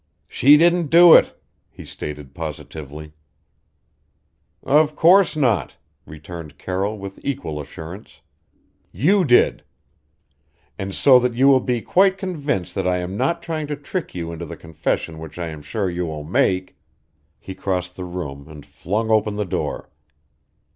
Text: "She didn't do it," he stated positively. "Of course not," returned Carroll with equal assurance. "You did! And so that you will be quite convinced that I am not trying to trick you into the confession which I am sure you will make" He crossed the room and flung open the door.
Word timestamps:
"She 0.27 0.57
didn't 0.57 0.87
do 0.87 1.13
it," 1.13 1.39
he 1.69 1.85
stated 1.85 2.33
positively. 2.33 3.13
"Of 4.63 4.95
course 4.95 5.35
not," 5.35 5.77
returned 6.07 6.57
Carroll 6.57 6.97
with 6.97 7.19
equal 7.23 7.59
assurance. 7.61 8.21
"You 8.91 9.23
did! 9.23 9.63
And 10.79 10.95
so 10.95 11.19
that 11.19 11.35
you 11.35 11.47
will 11.47 11.59
be 11.59 11.81
quite 11.81 12.17
convinced 12.17 12.73
that 12.73 12.87
I 12.87 12.97
am 12.97 13.15
not 13.15 13.43
trying 13.43 13.67
to 13.67 13.75
trick 13.75 14.15
you 14.15 14.31
into 14.31 14.45
the 14.47 14.57
confession 14.57 15.19
which 15.19 15.37
I 15.37 15.49
am 15.49 15.61
sure 15.61 15.87
you 15.87 16.07
will 16.07 16.23
make" 16.23 16.75
He 17.39 17.53
crossed 17.53 17.95
the 17.95 18.05
room 18.05 18.47
and 18.47 18.65
flung 18.65 19.11
open 19.11 19.35
the 19.35 19.45
door. 19.45 19.91